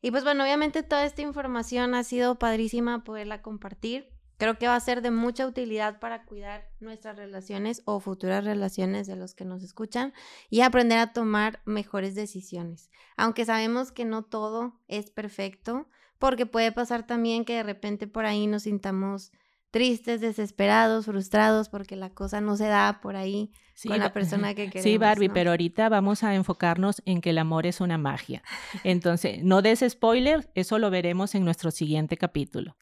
Y 0.00 0.10
pues 0.10 0.24
bueno, 0.24 0.42
obviamente 0.42 0.82
toda 0.82 1.04
esta 1.04 1.20
información 1.20 1.94
ha 1.94 2.02
sido 2.02 2.38
padrísima 2.38 3.04
poderla 3.04 3.42
compartir. 3.42 4.08
Creo 4.36 4.58
que 4.58 4.66
va 4.66 4.76
a 4.76 4.80
ser 4.80 5.02
de 5.02 5.10
mucha 5.10 5.46
utilidad 5.46 6.00
para 6.00 6.24
cuidar 6.24 6.68
nuestras 6.80 7.16
relaciones 7.16 7.82
o 7.84 8.00
futuras 8.00 8.44
relaciones 8.44 9.06
de 9.06 9.16
los 9.16 9.34
que 9.34 9.44
nos 9.44 9.62
escuchan 9.62 10.12
y 10.50 10.62
aprender 10.62 10.98
a 10.98 11.12
tomar 11.12 11.60
mejores 11.64 12.14
decisiones. 12.14 12.90
Aunque 13.16 13.44
sabemos 13.44 13.92
que 13.92 14.04
no 14.04 14.22
todo 14.22 14.80
es 14.88 15.10
perfecto, 15.10 15.88
porque 16.18 16.46
puede 16.46 16.72
pasar 16.72 17.06
también 17.06 17.44
que 17.44 17.54
de 17.54 17.62
repente 17.62 18.06
por 18.06 18.24
ahí 18.24 18.46
nos 18.46 18.64
sintamos 18.64 19.32
tristes, 19.70 20.20
desesperados, 20.20 21.06
frustrados 21.06 21.68
porque 21.68 21.96
la 21.96 22.10
cosa 22.10 22.40
no 22.40 22.56
se 22.56 22.66
da 22.66 23.00
por 23.02 23.16
ahí 23.16 23.50
con 23.86 23.98
la 23.98 24.12
persona 24.12 24.54
que 24.54 24.66
queremos. 24.70 24.84
Sí, 24.84 24.98
Barbie, 24.98 25.28
pero 25.28 25.50
ahorita 25.50 25.88
vamos 25.88 26.22
a 26.22 26.34
enfocarnos 26.36 27.02
en 27.06 27.20
que 27.20 27.30
el 27.30 27.38
amor 27.38 27.66
es 27.66 27.80
una 27.80 27.98
magia. 27.98 28.44
Entonces, 28.84 29.42
no 29.42 29.62
des 29.62 29.84
spoiler, 29.88 30.48
eso 30.54 30.78
lo 30.78 30.90
veremos 30.90 31.34
en 31.34 31.44
nuestro 31.44 31.72
siguiente 31.72 32.16
capítulo. 32.16 32.76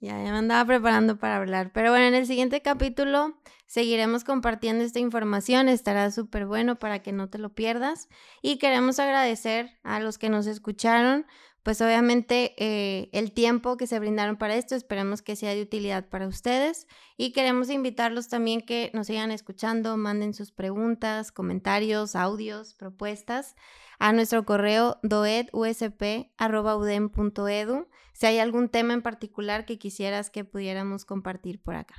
Ya, 0.00 0.22
ya 0.22 0.30
me 0.30 0.38
andaba 0.38 0.64
preparando 0.64 1.18
para 1.18 1.36
hablar. 1.36 1.72
Pero 1.72 1.90
bueno, 1.90 2.06
en 2.06 2.14
el 2.14 2.26
siguiente 2.26 2.62
capítulo 2.62 3.36
seguiremos 3.66 4.24
compartiendo 4.24 4.84
esta 4.84 5.00
información. 5.00 5.68
Estará 5.68 6.10
súper 6.10 6.46
bueno 6.46 6.78
para 6.78 7.00
que 7.02 7.12
no 7.12 7.28
te 7.28 7.38
lo 7.38 7.54
pierdas. 7.54 8.08
Y 8.40 8.58
queremos 8.58 8.98
agradecer 9.00 9.78
a 9.82 9.98
los 10.00 10.18
que 10.18 10.28
nos 10.28 10.46
escucharon 10.46 11.26
pues 11.68 11.82
obviamente 11.82 12.54
eh, 12.56 13.10
el 13.12 13.32
tiempo 13.32 13.76
que 13.76 13.86
se 13.86 13.98
brindaron 13.98 14.36
para 14.36 14.54
esto, 14.56 14.74
esperemos 14.74 15.20
que 15.20 15.36
sea 15.36 15.54
de 15.54 15.60
utilidad 15.60 16.08
para 16.08 16.26
ustedes 16.26 16.86
y 17.18 17.32
queremos 17.32 17.68
invitarlos 17.68 18.28
también 18.28 18.62
que 18.62 18.90
nos 18.94 19.08
sigan 19.08 19.30
escuchando, 19.30 19.98
manden 19.98 20.32
sus 20.32 20.50
preguntas, 20.50 21.30
comentarios, 21.30 22.16
audios, 22.16 22.72
propuestas 22.72 23.54
a 23.98 24.12
nuestro 24.12 24.44
correo 24.44 24.98
doedusp.udem.edu 25.02 27.88
si 28.12 28.26
hay 28.26 28.40
algún 28.40 28.68
tema 28.68 28.92
en 28.94 29.02
particular 29.02 29.64
que 29.64 29.78
quisieras 29.78 30.30
que 30.30 30.44
pudiéramos 30.44 31.04
compartir 31.04 31.62
por 31.62 31.76
acá. 31.76 31.94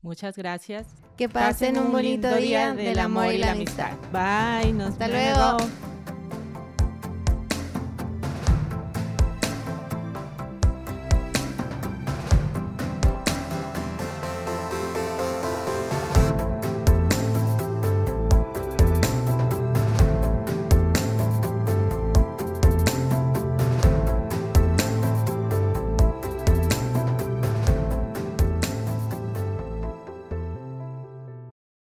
Muchas 0.00 0.36
gracias. 0.36 0.86
Que 1.16 1.28
pasen, 1.28 1.78
un 1.78 1.92
bonito 1.92 2.34
día 2.36 2.74
del 2.74 2.98
amor 2.98 3.34
y 3.34 3.38
la 3.38 3.52
amistad. 3.52 3.92
Bye, 4.12 4.72
nos 4.72 4.92
Hasta 4.92 5.08
luego. 5.08 5.58